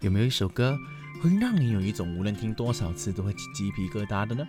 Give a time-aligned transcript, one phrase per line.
[0.00, 0.78] 有没有一首歌
[1.20, 4.46] 会让你有一种无论听多少次都会起鸡皮疙瘩的呢？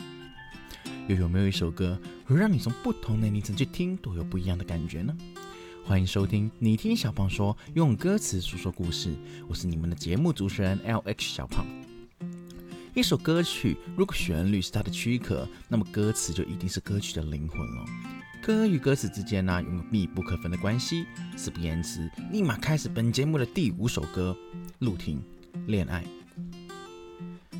[1.09, 5.13] 又有没有一首歌会让你从不同的年龄层去听都有不一样的感觉呢？
[5.83, 9.13] 欢迎收听你听小胖说，用歌词诉说故事。
[9.49, 11.65] 我是你们的节目主持人 L H 小胖。
[12.93, 17.85] 一首歌曲如果旋律是它的躯壳，那么歌词就一定是歌曲的灵魂了。
[18.41, 21.05] 歌与歌词之间呢，拥有密不可分的关系。
[21.35, 24.33] 事不宜迟，立马开始本节目的第五首歌
[24.79, 25.21] 《陆婷
[25.67, 26.03] 恋爱》。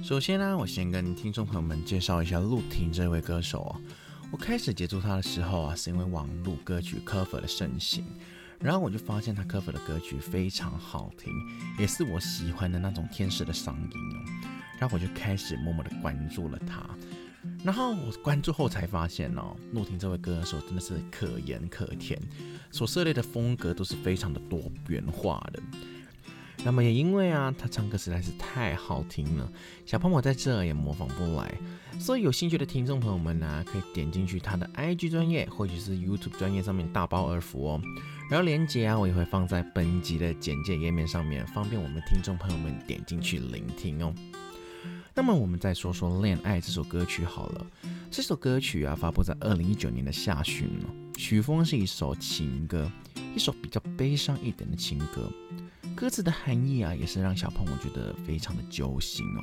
[0.04, 3.82] 首先呢，我先跟听众朋友们介绍一下陆婷这位歌手哦。
[4.32, 8.04] 我开始接触他的时候啊，是因为网络歌曲 cover 的盛行，
[8.59, 11.32] 然后我就发现他 cover 的歌曲非常好听，
[11.77, 14.49] 也是我喜欢的那种天使的嗓音哦。
[14.80, 16.90] 然后我就开始默默的关注了他。
[17.63, 22.20] 然后我关注后才发现哦，陆婷这位歌手真的是可盐可甜，
[22.71, 25.62] 所涉猎的风格都是非常的多元化的。
[26.64, 29.52] 那么也因为啊，他唱歌实在是太好听了，
[29.85, 31.58] 小胖我在这也模仿不来。
[31.99, 37.82] 所以有兴趣的听众朋友们呢，可以点进去他的 IG 专业或者是 YouTube 专业上面大包而服哦。
[38.30, 44.13] 然后链接啊，我也会放在本集的简介页面上面，方便我们听众朋友们点进去聆听哦。
[45.13, 47.66] 那么我们再说说《恋爱》这首歌曲好了。
[48.10, 50.70] 这首歌曲啊，发布在二零一九年的下旬。
[51.18, 52.90] 曲风是一首情歌，
[53.35, 55.31] 一首比较悲伤一点的情歌。
[55.95, 59.41] 歌词的含义啊，也是让小朋友觉得非常的揪心哦，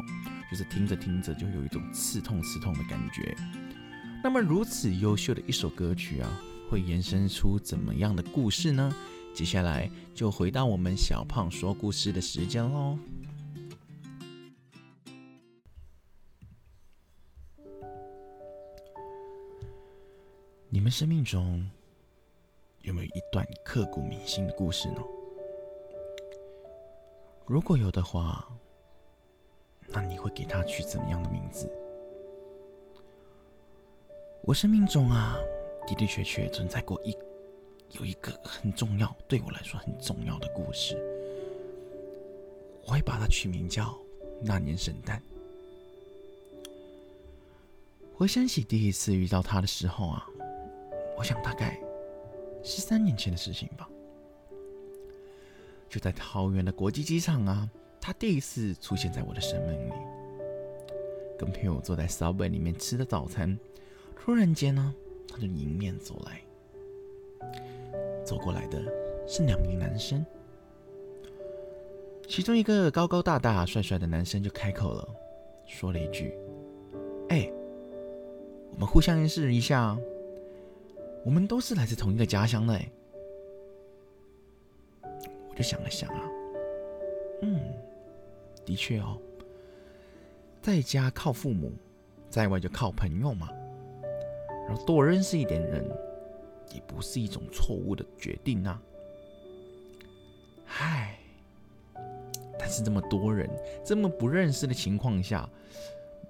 [0.50, 3.36] 就是听着听着就有一种刺痛刺痛的感觉。
[4.24, 8.92] 那么如此优秀的一首歌曲啊，会延伸出怎么样的故事呢？
[9.34, 12.98] 接下来就回到我们小胖说故事的时间喽。
[20.70, 21.64] 你们生命中
[22.89, 25.03] 有没有一段刻骨铭心的故事呢？
[27.45, 28.48] 如果有的话，
[29.89, 31.70] 那你会给他取怎么样的名字？
[34.42, 35.36] 我生命中啊，
[35.86, 37.14] 的的确确存在过一
[37.90, 40.96] 有一个很重要，对我来说很重要的故事。
[42.86, 43.84] 我会把它取名叫
[44.40, 45.23] 《那年圣诞》。
[48.14, 50.27] 回想起第一次遇到他的时候啊。
[51.18, 51.77] 我想大概
[52.68, 53.89] 十三年前的事情吧，
[55.89, 57.67] 就在桃园的国际机场啊，
[57.98, 59.92] 他第一次出现在我的生命里。
[61.39, 63.58] 跟朋友坐在烧饼里面吃的早餐，
[64.14, 64.95] 突然间呢，
[65.27, 66.42] 他就迎面走来。
[68.23, 68.78] 走过来的
[69.27, 70.23] 是两名男生，
[72.28, 75.08] 其中一个高高大大、帅帅的男生就开口了，
[75.67, 76.34] 说了一句
[77.30, 77.51] ：“哎，
[78.73, 79.98] 我们互相认识一下。”
[81.24, 82.80] 我们都是来自同一个家乡的，
[85.02, 86.23] 我就想了想啊，
[87.42, 87.61] 嗯，
[88.64, 89.20] 的确哦，
[90.62, 91.73] 在家靠父母，
[92.30, 93.51] 在外就靠朋友嘛，
[94.67, 95.84] 然后多认识一点人，
[96.73, 98.80] 也不是一种错误的决定啊。
[100.78, 101.18] 唉，
[102.58, 103.51] 但是这么多人，
[103.84, 105.48] 这么不认识的情况下，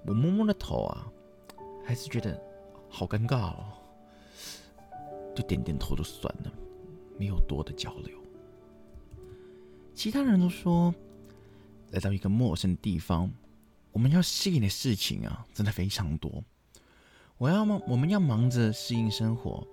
[0.05, 1.11] 我摸摸了头啊，
[1.85, 2.37] 还是觉得
[2.89, 3.65] 好尴尬哦。
[5.39, 6.51] 就点点头就算了，
[7.17, 8.19] 没有多的交流。
[9.93, 10.93] 其他人都说，
[11.91, 13.31] 来到一个陌生的地方，
[13.93, 16.43] 我们要适应的事情啊，真的非常多。
[17.37, 19.65] 我要忙，我们要忙着适应生活，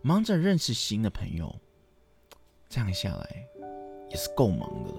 [0.00, 1.54] 忙着认识新的朋友，
[2.70, 3.46] 这样下来
[4.08, 4.98] 也是够忙的了。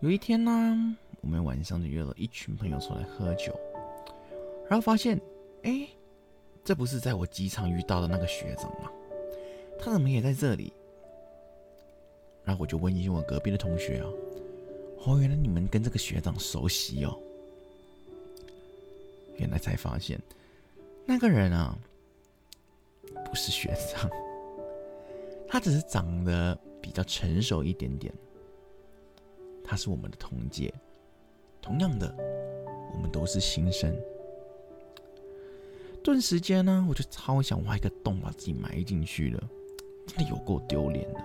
[0.00, 3.54] 有一天呢，我们晚上就约了一群朋友出来喝酒，
[4.70, 5.20] 然后发现，
[5.64, 5.86] 哎。
[6.66, 8.90] 这不是在我机场遇到的那个学长吗？
[9.78, 10.72] 他怎么也在这里？
[12.42, 14.06] 然后我就问一下我隔壁的同学啊，
[15.04, 17.16] 哦，原来你们跟这个学长熟悉哦。
[19.36, 20.18] 原来才发现，
[21.04, 21.78] 那个人啊，
[23.24, 24.10] 不是学长，
[25.46, 28.12] 他只是长得比较成熟一点点。
[29.62, 30.74] 他是我们的同届，
[31.62, 32.12] 同样的，
[32.92, 33.96] 我们都是新生。
[36.06, 39.42] 顿时间呢，我就超想挖一个洞把自己埋进去了，
[40.06, 41.20] 真的有够丢脸的。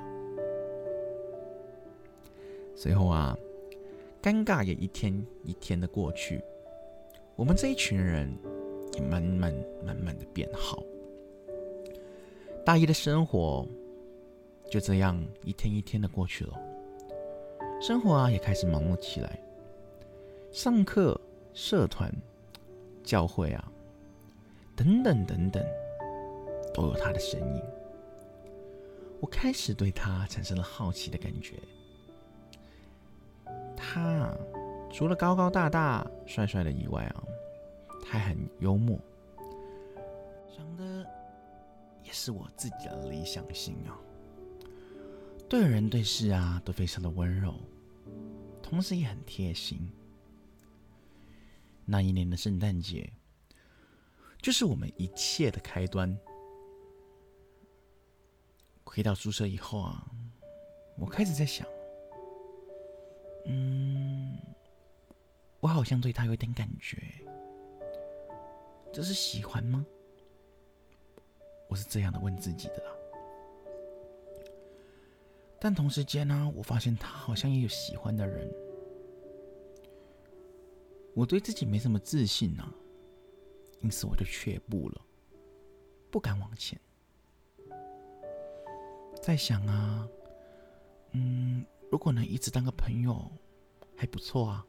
[2.75, 3.37] 随后啊，
[4.23, 6.41] 尴尬也一天一天的过去，
[7.35, 8.35] 我们这一群人
[8.93, 9.53] 也慢慢
[9.85, 10.81] 慢慢的变好。
[12.65, 13.63] 大一的生活
[14.71, 16.59] 就这样一天一天的过去了，
[17.79, 19.39] 生活啊也开始忙碌起来，
[20.51, 21.21] 上课、
[21.53, 22.11] 社团、
[23.03, 23.71] 教会啊。
[24.81, 25.63] 等等等等，
[26.73, 27.63] 都有他的身影。
[29.19, 31.59] 我开始对他产生了好奇的感觉，
[33.77, 34.35] 他
[34.91, 37.23] 除了高高大大、帅帅的以外啊，
[38.03, 38.99] 他还很幽默，
[40.57, 41.05] 长得
[42.03, 43.95] 也是我自己的理想型啊。
[45.47, 47.53] 对人对事啊都非常的温柔，
[48.63, 49.87] 同时也很贴心。
[51.85, 53.07] 那一年的圣诞节，
[54.41, 56.17] 就是我们一切的开端。
[58.83, 60.05] 回到宿舍以后啊，
[60.97, 61.65] 我开始在想，
[63.45, 64.37] 嗯，
[65.61, 66.97] 我好像对他有点感觉，
[68.91, 69.85] 这是喜欢吗？
[71.69, 72.91] 我是这样的问自己的啦。
[75.57, 78.53] 但同时间呢，我发现他好像也有喜欢的人，
[81.13, 82.75] 我对自己没什么自信啊，
[83.81, 85.01] 因此我就却步了，
[86.09, 86.79] 不敢往前。
[89.21, 90.07] 在想啊，
[91.11, 93.31] 嗯，如果能一直当个朋友，
[93.95, 94.65] 还不错啊。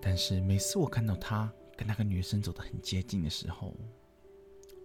[0.00, 3.74] 但是每次我看到他跟那个女生走得很接近的时候，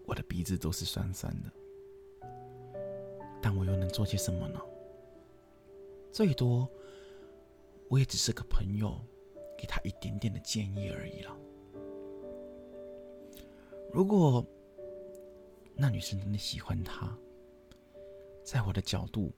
[0.06, 1.52] 我的鼻子都是酸酸的。
[3.42, 4.60] 但我又能做些什么呢？
[6.12, 6.70] 最多，
[7.90, 9.00] 我也只是个朋友，
[9.62, 11.38] 给他一点点的建议而已了。
[13.94, 14.44] 如果……
[15.76, 17.16] 那女生真的喜欢他，
[18.44, 19.32] 在我的角度，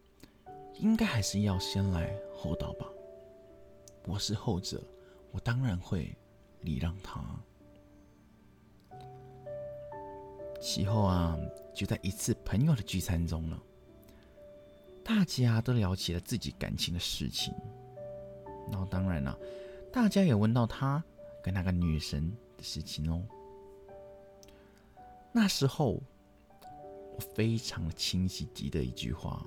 [0.75, 2.87] 应该还是要先来后到吧。
[4.05, 4.81] 我是后者，
[5.31, 6.13] 我当然会
[6.61, 7.23] 礼让他。
[10.59, 11.37] 其后啊，
[11.73, 13.61] 就在一次朋友的聚餐中了，
[15.03, 17.53] 大家都聊起了自己感情的事情。
[18.69, 19.37] 然后当然了，
[19.93, 21.01] 大家也问到他
[21.41, 23.23] 跟那个女神的事情哦。
[25.31, 26.01] 那时候。
[27.15, 29.45] 我非常清晰记得一句话，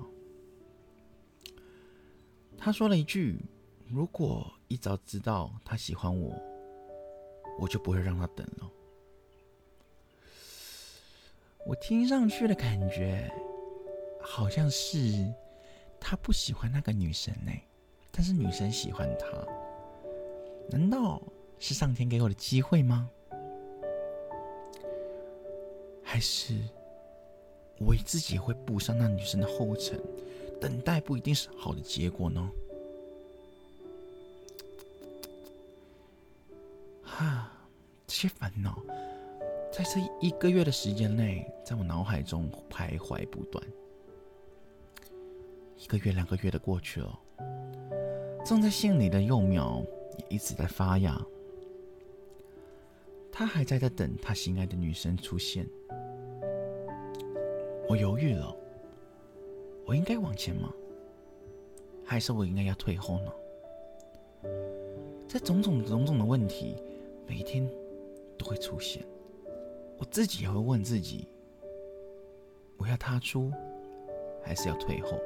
[2.57, 3.37] 他说了一句
[3.91, 6.33] ：“如果一早知道他喜欢我，
[7.59, 8.71] 我就不会让他等了。”
[11.67, 13.29] 我听上去的感觉，
[14.21, 15.29] 好像是
[15.99, 17.51] 他不喜欢那个女生呢，
[18.13, 19.27] 但是女生喜欢他，
[20.69, 21.21] 难道
[21.59, 23.09] 是上天给我的机会吗？
[26.03, 26.55] 还是？
[27.79, 30.01] 我自己会步上那女生的后尘，
[30.59, 32.51] 等待不一定是好的结果呢。
[37.03, 37.51] 哈，
[38.07, 38.81] 这些烦恼
[39.71, 43.63] 在这一个月的时间内，在我脑海中徘徊不断。
[45.77, 47.19] 一个月、两个月的过去了，
[48.43, 49.83] 种在心里的幼苗
[50.17, 51.19] 也一直在发芽。
[53.31, 55.67] 他还在在等他心爱的女生出现。
[57.87, 58.55] 我犹豫了，
[59.85, 60.73] 我应该往前吗？
[62.03, 63.31] 还是我应该要退后呢？
[65.27, 66.75] 这种种种种的问题，
[67.27, 67.69] 每一天
[68.37, 69.05] 都会出现。
[69.97, 71.27] 我自己也会问自己：
[72.77, 73.51] 我要踏出，
[74.43, 75.17] 还是要退后？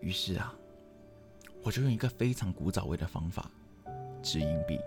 [0.00, 0.55] 于是啊，
[1.66, 3.50] 我就用一个非常古早味的方法——
[4.22, 4.78] 掷硬币。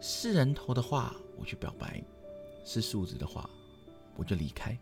[0.00, 2.02] 是人头的话，我去表白。
[2.64, 3.48] 是数字的话，
[4.16, 4.76] 我就离开。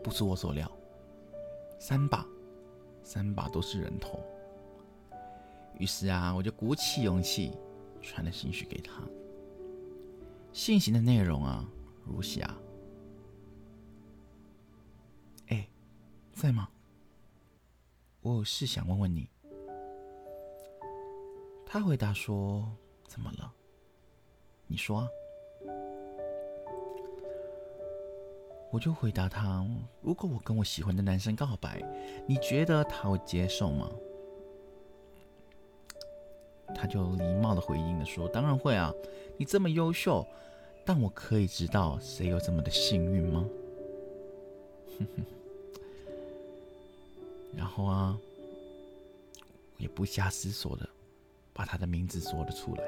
[0.00, 0.70] 不出我所料，
[1.80, 2.24] 三把，
[3.02, 4.20] 三把都是人头。
[5.80, 7.50] 于是啊，我就鼓起勇气
[8.00, 9.02] 传了信息给他。
[10.52, 11.68] 信息的内容啊，
[12.04, 12.56] 如下：
[15.48, 15.68] 哎，
[16.32, 16.68] 在吗？
[18.26, 19.28] 我有事想问问你。
[21.64, 22.68] 他回答说：
[23.06, 23.52] 怎么了？
[24.66, 25.08] 你说，
[28.72, 29.64] 我就回答他：
[30.02, 31.80] 如果我跟我喜欢的男生告白，
[32.26, 33.88] 你觉得他会接受吗？
[36.74, 38.92] 他就礼貌的回应的说：当然会啊，
[39.38, 40.26] 你这么优秀，
[40.84, 43.48] 但我可以知道谁有这么的幸运吗？
[47.56, 48.18] 然后啊，
[49.78, 50.88] 也不假思索的
[51.52, 52.84] 把他的名字说了出来。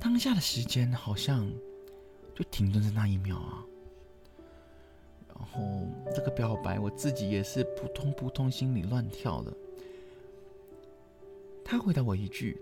[0.00, 1.50] 当下的时间好像
[2.34, 3.64] 就停顿在那一秒啊，
[5.28, 5.60] 然后
[6.14, 9.52] 这个表白我自己也是扑通扑通心里乱跳的。
[11.64, 12.60] 他回答我一句：“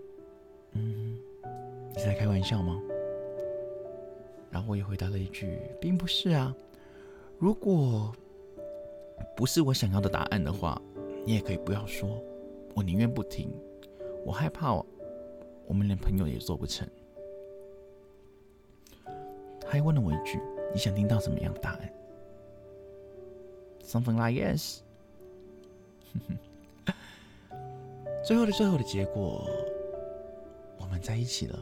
[0.71, 1.19] 嗯，
[1.89, 2.79] 你在开玩笑吗？”
[4.49, 6.55] 然后我也回答了一句：“并不是啊，
[7.39, 8.15] 如果
[9.35, 10.81] 不是我想要的答案的话，
[11.25, 12.21] 你也可以不要说，
[12.73, 13.51] 我宁愿不听，
[14.25, 16.87] 我害怕我们连朋友也做不成。”
[19.59, 20.39] 他还问了我一句
[20.73, 21.93] ：“你想听到什么样的答案
[23.83, 24.79] ？Something like yes。
[28.23, 29.49] 最后的最后的结果，
[30.79, 31.59] 我们在一起了。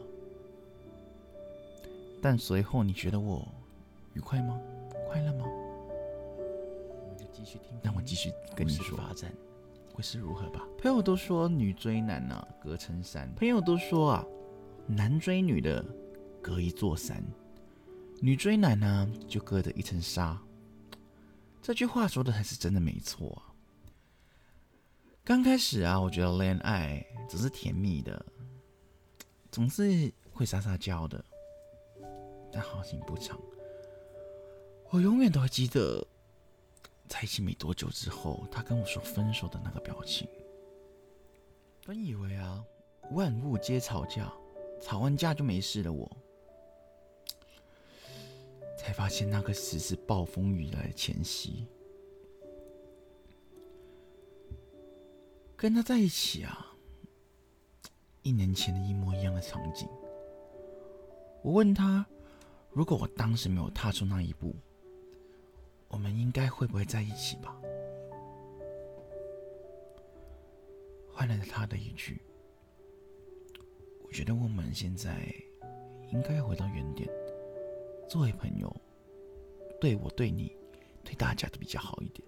[2.22, 3.48] 但随后你觉得我
[4.14, 4.60] 愉快吗？
[5.08, 5.46] 快乐吗？
[7.44, 7.80] 继续听。
[7.82, 9.34] 那我继续跟你说发展
[9.94, 10.64] 会是如何吧。
[10.78, 13.34] 朋友都说女追男啊，隔层山。
[13.34, 14.26] 朋友都说啊，
[14.86, 15.84] 男追女的
[16.42, 17.24] 隔一座山，
[18.22, 20.40] 女追男呢就隔着一层纱。
[21.64, 23.50] 这句话说的还是真的没错啊。
[25.24, 28.24] 刚开始啊，我觉得恋爱只是甜蜜的，
[29.52, 31.24] 总是会撒撒娇的，
[32.52, 33.40] 但好景不长。
[34.90, 36.06] 我永远都会记得，
[37.12, 40.26] 在一起没多久之后，他跟我说分手的那个表情。
[41.86, 42.64] 本以为啊，
[43.12, 44.32] 万物皆吵架，
[44.82, 46.10] 吵完架就没事了，我
[48.80, 51.68] 才发现那个只是暴风雨来的前夕。
[55.58, 56.74] 跟他在一起啊，
[58.22, 59.86] 一年前的一模一样的场景。
[61.44, 62.06] 我问他，
[62.72, 64.56] 如果我当时没有踏出那一步，
[65.92, 67.56] 我们应该会不会在一起吧？
[71.14, 72.20] 换来了他的一句
[74.02, 75.32] ：“我觉得我们现在
[76.12, 77.08] 应该回到原点，
[78.10, 78.76] 作为朋友，
[79.80, 80.56] 对我、对你、
[81.04, 82.26] 对大家都比较好一点。”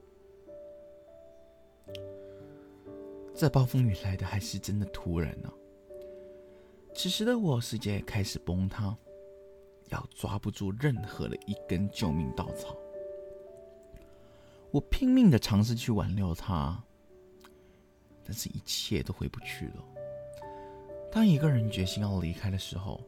[3.34, 5.52] 这暴风雨来的还是真的突然呢。
[6.94, 8.96] 此时的我，世界开始崩塌，
[9.90, 12.78] 要抓不住任何的一根救命稻草。
[14.74, 16.84] 我拼命的尝试去挽留他，
[18.24, 19.86] 但是一切都回不去了。
[21.12, 23.00] 当一个人决心要离开的时候，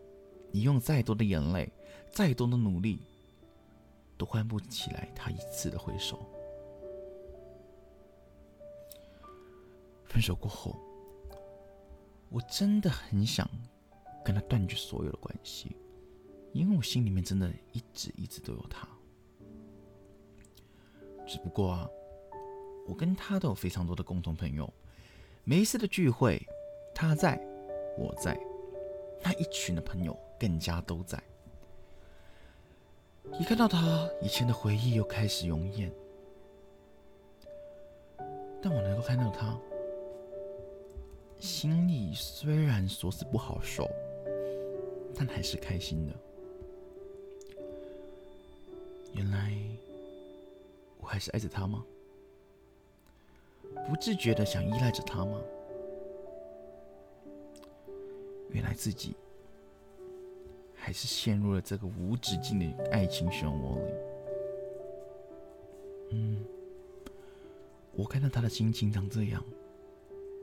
[0.52, 1.68] 你用再多的眼泪，
[2.12, 3.02] 再多的努力，
[4.16, 6.24] 都换不起来他一次的回首。
[10.04, 10.80] 分手过后，
[12.30, 13.50] 我真的很想
[14.24, 15.76] 跟他断绝所有的关系，
[16.54, 18.88] 因为我心里面真的一直一直都有他。
[21.26, 21.90] 只不过啊，
[22.88, 24.72] 我跟他都有非常多的共同朋友，
[25.44, 26.42] 每一次的聚会，
[26.94, 27.40] 他在，
[27.98, 28.40] 我在，
[29.24, 31.22] 那一群的朋友更加都在。
[33.40, 35.92] 一看到他，以前的回忆又开始涌现，
[38.62, 39.58] 但我能够看到他。
[41.40, 43.90] 心里虽然说是不好受，
[45.16, 46.14] 但还是开心的。
[51.06, 51.86] 我还是爱着他吗？
[53.88, 55.40] 不自觉的想依赖着他吗？
[58.50, 59.16] 原来自己
[60.74, 63.94] 还是陷入了这个无止境的爱情漩涡里。
[66.10, 66.44] 嗯，
[67.94, 69.44] 我看到他的心情长这样。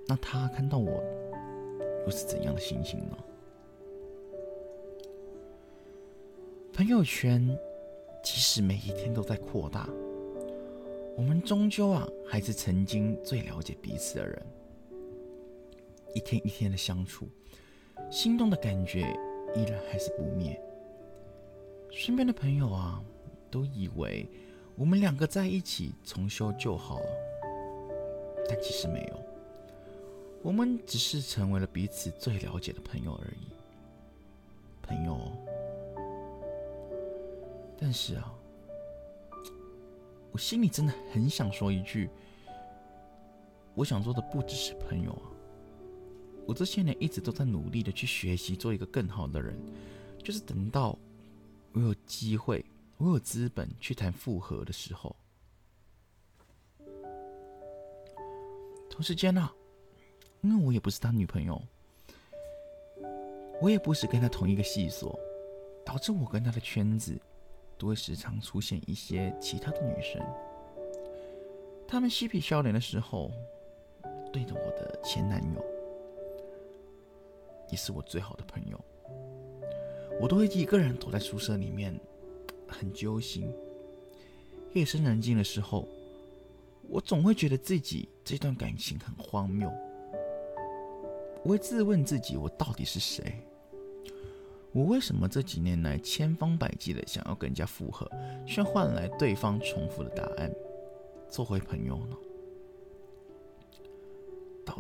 [0.06, 1.02] 那他看到我
[2.04, 3.18] 又是怎样的心情呢？
[6.72, 7.44] 朋友圈
[8.22, 9.88] 即使每一天都在扩大，
[11.22, 14.44] 我们终究啊还是曾经最了解彼此的人。
[16.16, 17.28] 一天一天的相处，
[18.10, 19.02] 心动的感觉
[19.54, 20.60] 依然还是不灭。
[21.92, 23.00] 身边的朋友啊，
[23.52, 24.28] 都以为
[24.74, 27.06] 我们两个在一起重修就好了，
[28.48, 29.22] 但其实没有。
[30.42, 33.46] 我们只是成为了彼此最了解的朋友而已，
[34.82, 35.20] 朋友。
[37.78, 38.34] 但是啊，
[40.32, 42.08] 我心里真的很想说一句：
[43.74, 45.28] 我想做的不只是朋友啊！
[46.46, 49.54] 我这些年一直都在努力的去学习，做一个更好的人，
[50.22, 50.98] 就是等到
[51.72, 52.64] 我有机会，
[52.96, 55.14] 我有资本去谈复合的时候。
[58.90, 59.50] 同时间呢？
[60.40, 61.62] 因为我也不是他女朋友，
[63.60, 65.16] 我也不是跟他同一个系所，
[65.84, 67.20] 导致我跟他的圈子
[67.82, 70.22] 都会时常出现一些其他的女生。
[71.88, 73.28] 他们嬉皮笑脸的时候，
[74.32, 75.64] 对着我的前男友，
[77.70, 78.80] 也是我最好的朋友，
[80.20, 81.98] 我都会一个人躲在宿舍里面，
[82.68, 83.52] 很揪心。
[84.74, 85.88] 夜深人静的时候，
[86.88, 89.68] 我总会觉得自己这段感情很荒谬。
[91.42, 93.44] 我会自问自己：我到底是谁？
[94.72, 98.10] 我为什么这几年来千方百计的想要跟人家复合，
[98.46, 100.50] 却换来对方重复的答案，
[101.28, 102.16] 做回朋友呢？
[104.64, 104.76] 导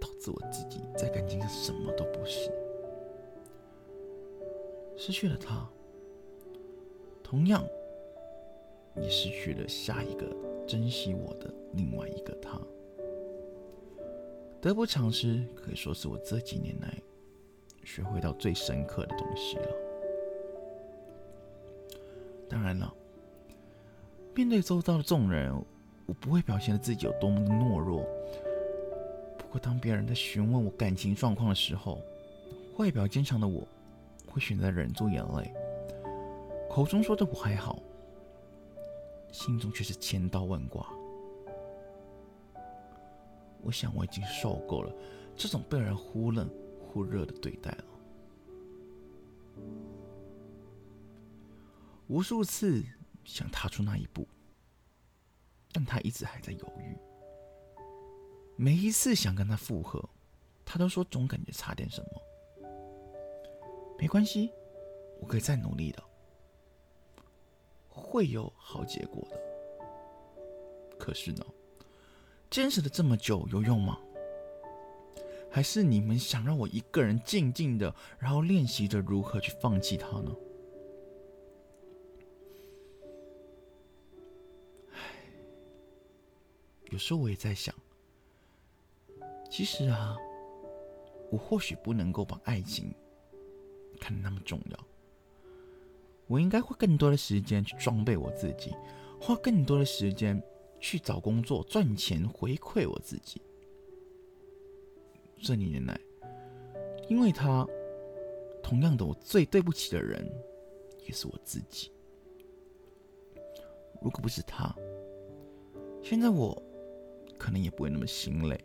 [0.00, 2.50] 导致我自己在感情上什么都不是，
[4.96, 5.66] 失去了他，
[7.22, 7.64] 同样
[8.96, 10.26] 也失去了下一个
[10.66, 12.60] 珍惜我的另外一个他。
[14.60, 17.02] 得不偿失，可以说是我这几年来
[17.84, 19.68] 学会到最深刻的东西了。
[22.48, 22.92] 当然了，
[24.34, 25.54] 面对周遭的众人，
[26.06, 28.04] 我不会表现的自己有多么的懦弱。
[29.38, 32.00] 不过，当别人在询问我感情状况的时候，
[32.76, 33.66] 外表坚强的我
[34.26, 35.52] 会选择忍住眼泪，
[36.70, 37.78] 口中说着我还好，
[39.30, 40.86] 心中却是千刀万剐。
[43.62, 44.92] 我想我已经受够了
[45.36, 46.48] 这种被人忽冷
[46.92, 47.84] 忽热的对待了。
[52.08, 52.84] 无数次
[53.24, 54.28] 想踏出那一步，
[55.72, 56.94] 但他一直还在犹豫。
[58.56, 60.06] 每一次想跟他复合，
[60.66, 62.68] 他都说总感觉差点什么。
[63.98, 64.52] 没关系，
[65.18, 66.02] 我可以再努力的，
[67.88, 69.40] 会有好结果的。
[70.98, 71.42] 可是呢？
[72.50, 73.98] 坚持了这么久有用吗？
[75.52, 80.34] 还是你们想让我一个人静静的，然后练习着如何去放弃他呢？
[84.92, 84.98] 唉，
[86.90, 87.74] 有时候我也在想，
[89.50, 90.16] 其实啊，
[91.30, 92.90] 我或许不能够把爱情
[94.00, 94.86] 看得那么重要，
[96.26, 98.74] 我应该花更多的时间去装备我自己，
[99.20, 100.42] 花更多的时间。
[100.84, 103.40] 去找工作赚钱回馈我自己。
[105.42, 106.00] 这几年来，
[107.08, 107.66] 因为他，
[108.62, 110.24] 同样的，我最对不起的人
[111.04, 111.90] 也是我自己。
[114.00, 114.72] 如果不是他，
[116.00, 116.56] 现在我
[117.36, 118.64] 可能也不会那么心累。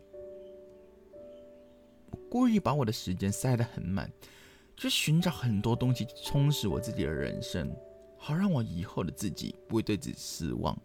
[2.12, 4.12] 我故意把我的时间塞得很满，
[4.76, 7.76] 去寻找很多东西充实我自己的人生，
[8.18, 10.80] 好让我以后的自己不会对自己失望。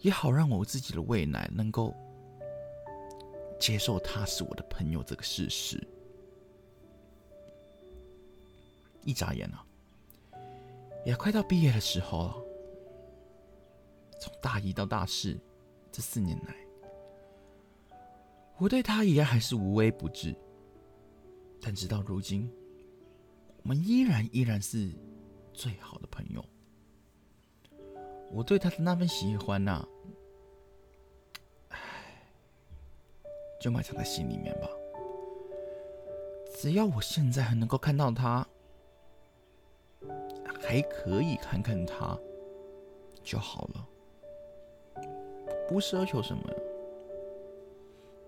[0.00, 1.94] 也好让我自己的未来能够
[3.58, 5.86] 接受他是我的朋友这个事实。
[9.04, 9.64] 一眨眼啊，
[11.04, 12.36] 也快到毕业的时候了。
[14.20, 15.38] 从大一到大四
[15.92, 16.54] 这四年来，
[18.58, 20.34] 我对他依然还是无微不至。
[21.60, 22.50] 但直到如今，
[23.62, 24.92] 我们依然依然是
[25.52, 26.44] 最好的朋友。
[28.30, 29.86] 我对他的那份喜欢呐，
[33.60, 34.68] 就埋藏在心里面吧。
[36.56, 38.46] 只要我现在还能够看到他，
[40.60, 42.18] 还可以看看他
[43.22, 43.88] 就好了，
[45.68, 46.42] 不奢求什么。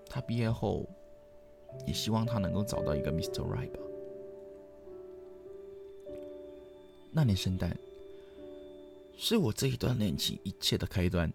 [0.09, 0.85] 他毕业后，
[1.87, 3.43] 也希望他能够找到一个 Mr.
[3.43, 3.79] Right 吧。
[7.13, 7.77] 那年圣诞。
[9.23, 11.31] 是我这一段恋情一切的开端。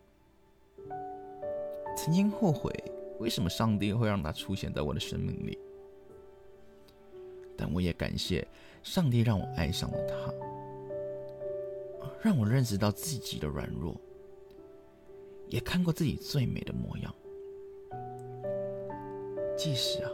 [1.96, 2.74] 曾经后悔
[3.19, 5.58] 为什么上帝会让他出现在我的生命里，
[7.58, 8.47] 但我也感谢
[8.84, 10.34] 上帝让我爱上了他，
[12.21, 13.95] 让我认识到自己的软弱，
[15.47, 17.15] 也看过自己最美的模样。
[19.58, 20.12] 即使啊，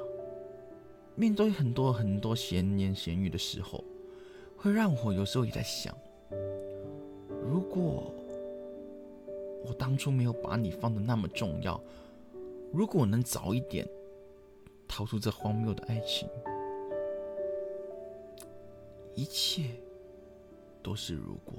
[1.15, 3.83] 面对很多很多闲言闲语的时候，
[4.55, 5.95] 会让我有时候也在想。
[7.49, 8.13] 如果
[9.65, 11.81] 我当初没有把你放的那么重要，
[12.71, 13.87] 如果能早一点
[14.87, 16.27] 逃出这荒谬的爱情，
[19.13, 19.71] 一切
[20.81, 21.53] 都是如果。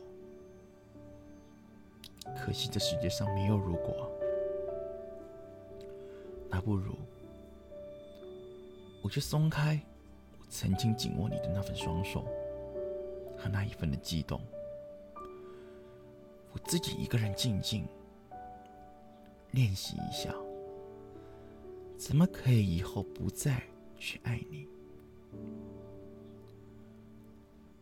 [2.37, 4.11] 可惜这世界上没有如果，
[6.49, 6.95] 那不如
[9.03, 9.79] 我就松开
[10.39, 12.25] 我曾经紧握你的那份双手
[13.37, 14.41] 和那一份的激动。
[16.53, 17.85] 我自己一个人静静
[19.51, 20.35] 练习一下，
[22.03, 23.63] 怎么可以以后不再
[23.97, 24.67] 去爱你？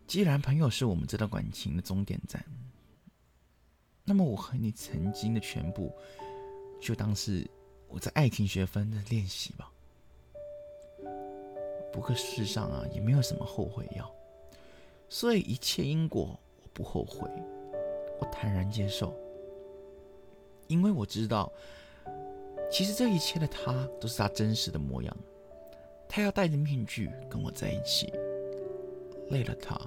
[0.06, 2.44] 既然朋友是我们这段感情的终点站，
[4.04, 5.90] 那么我和你曾经的全部，
[6.78, 7.50] 就当是
[7.88, 9.72] 我在爱情学分的练习吧。
[11.90, 14.14] 不过世上啊，也没有什么后悔药，
[15.08, 17.26] 所以一切因果，我不后悔。
[18.20, 19.14] 我坦然接受，
[20.66, 21.50] 因为我知道，
[22.70, 25.16] 其实这一切的他都是他真实的模样。
[26.08, 28.12] 他要戴着面具跟我在一起，
[29.28, 29.80] 累了他，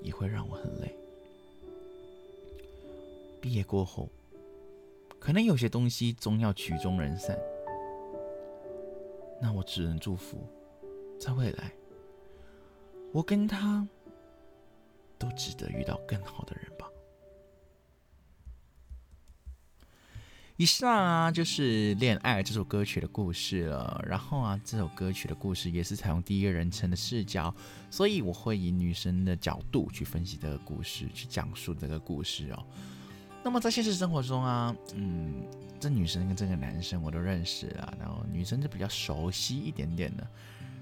[0.00, 0.94] 也会让我很累。
[3.40, 4.08] 毕业过后，
[5.18, 7.36] 可能有些东西终要曲终人散，
[9.40, 10.38] 那我只能祝福，
[11.18, 11.72] 在未来，
[13.12, 13.86] 我跟他
[15.18, 16.88] 都值得遇到更好的人吧。
[20.58, 24.04] 以上啊，就是《恋爱》这首歌曲的故事了。
[24.04, 27.54] 然后啊，这首歌曲的故事也是采用第一人称的视角，
[27.88, 32.66] 所以我会以女生的角度去分析这个故事，去讲述这个故事哦。
[33.44, 35.44] 那么在现实生活中啊，嗯，
[35.78, 40.26] 这女生跟这个男生我都认识啊，然后女生就比较熟悉一点点的。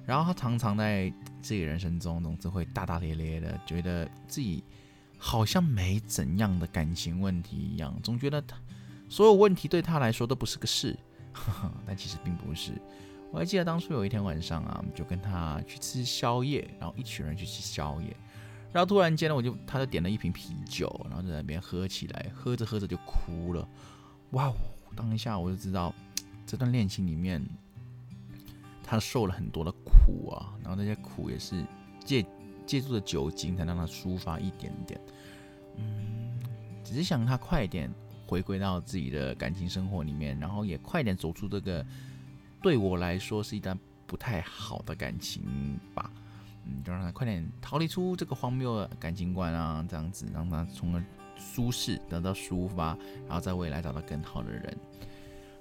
[0.06, 1.12] 然后她常常在
[1.42, 4.64] 自己人生中总是会大大咧咧的，觉得自己
[5.18, 8.56] 好像没怎样的感情问题一样，总觉得他。
[9.08, 10.96] 所有问题对他来说都不是个事，
[11.86, 12.72] 但其实并不是。
[13.32, 18.16] 我还记得当初有一天晚上啊，我们就跟他去吃宵夜，然后一群人去吃宵夜，
[18.72, 23.68] 然后突然间呢，我就他就点了一瓶啤酒，然后在那边喝起来，喝着喝着就哭了。
[24.30, 24.54] 哇哦！
[24.94, 25.92] 当下我就知道
[26.46, 27.44] 这段恋情里面
[28.82, 31.64] 他受了很多的苦啊，然后那些苦也是
[32.04, 32.24] 借
[32.64, 35.00] 借助的酒精才让他抒发一点点。
[35.76, 36.38] 嗯，
[36.82, 37.92] 只是想他快点。
[38.26, 41.84] 回归到自己的感情生活里面，然后也快点走出这个
[42.60, 46.10] 对我来说是一段不太好的感情吧。
[46.64, 51.04] 嗯，就让他快点逃离出这个荒谬的感情观啊，这样子让他从而
[51.36, 54.76] 舒适得到抒发，然后在未来找到更好的人。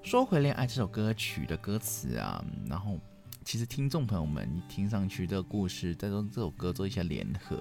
[0.01, 2.99] 说回《恋爱》这首歌曲的歌词啊，然后
[3.43, 7.56] 其实听众朋友们，你听上去这个故事，再用这首歌做一些联合。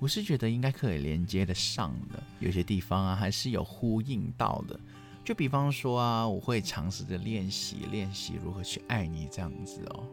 [0.00, 4.78] 我是觉得应该可以连接的上的，有些地方啊还是有呼应到的。
[5.24, 10.04] 就比方说啊，我会尝试着练习练习如何去爱你这样子哦。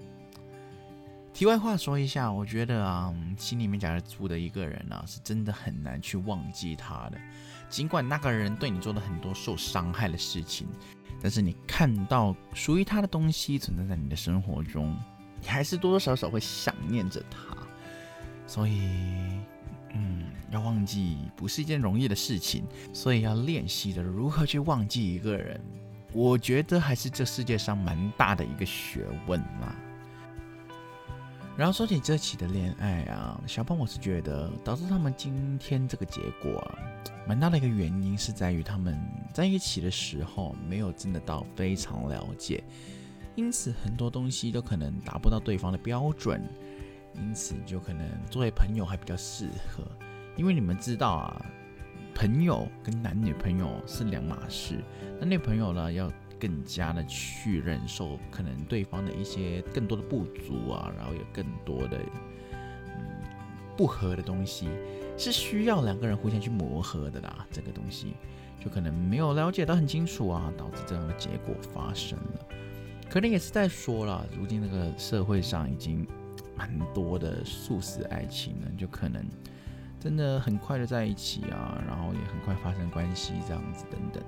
[1.34, 7.18] 题外话说一下，我觉得啊，心里面假如住的一个人啊，是真的很难去忘记他的。
[7.70, 10.68] 尽管那个人对你做了很多受伤害的事情，
[11.22, 14.98] 但是你看到属于他的东西存在在你的生活中，
[15.42, 17.58] 你还是多多少少会想念着他。
[18.48, 18.80] 所以。
[19.94, 25.60] 嗯，要忘记不是一件容易的事情，所以要练习的如何去忘记一个人，
[26.14, 29.76] 我觉得还是这世界上蛮大的一个学问啦。
[31.58, 36.66] 然后说起这期的恋爱啊，小胖我是觉得导致他们今天这个结果，
[37.28, 38.98] 蛮大的一个原因是在于他们
[39.34, 42.64] 在一起的时候没有真的到非常了解，
[43.36, 46.42] 因此很多东西都可能达不到对方的标准。
[47.16, 49.84] 因此，就可能作为朋友还比较适合，
[50.36, 51.46] 因为你们知道啊，
[52.16, 54.84] 朋友跟男女朋友是两码事。
[55.20, 62.00] 男女朋友呢，要更加的去忍受可能对方的一些更多的不足啊，然后有更多的
[62.54, 63.00] 嗯
[63.78, 64.70] 不合的东西，
[65.18, 67.46] 是需要两个人互相去磨合的啦。
[67.52, 68.14] 这个东西
[68.60, 72.46] 就可能没有了解到很清楚啊，导致这样的结果发生了。
[73.10, 76.08] 可能也是在说了，如今那个社会上已经。
[76.62, 79.26] 蛮多的素食爱情呢，就可能
[80.00, 84.22] 真的很快的在一起啊，然后也很快发生关系这样子等等。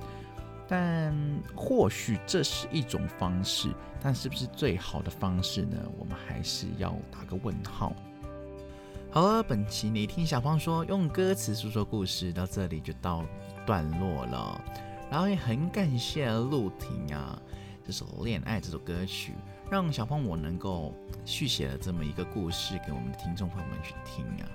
[0.67, 1.15] 但
[1.55, 5.77] 或许这是一种方式，但是不是最好的方式呢？
[5.99, 7.93] 我们还是要打个问号。
[9.11, 13.23] 好了，本期你听小胖说用歌词诉说故事到这里就到
[13.63, 14.59] 段落了，
[15.11, 17.39] 然后也很感谢陆婷啊，
[17.85, 19.33] 这首《恋爱》这首歌曲。
[19.71, 20.93] 让小胖我能够
[21.25, 24.45] 续写了这么一个故事给我们的听众朋友们去听啊，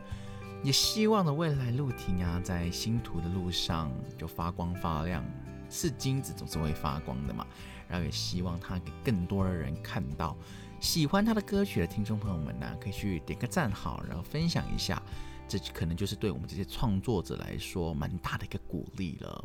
[0.63, 5.25] 也希望的未来陆婷啊，在星途的路上就发光发亮，
[5.69, 7.45] 是金子总是会发光的嘛。
[7.89, 10.37] 然后也希望他给更多的人看到，
[10.79, 15.03] 喜欢他的歌曲的听众朋友们呢，可以去点个赞好，然后分享一下，
[15.49, 19.45] 这可能就是对我们这些创作者来说蛮大的一个鼓励了。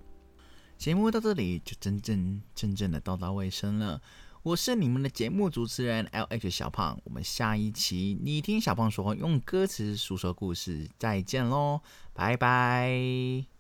[0.84, 4.02] 节目到这里就真正真正的到达尾声了。
[4.41, 11.80] 我是你们的节目主持人 L H 小胖，我们下一期你听小胖说，用歌词诉说故事，再见喽，
[12.12, 13.53] 拜拜。